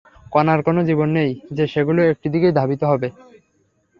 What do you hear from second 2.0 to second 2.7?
একটি দিকেই